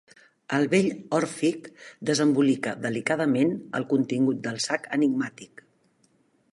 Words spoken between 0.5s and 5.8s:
El vell òrfic desembolica delicadament el contingut del sac enigmàtic.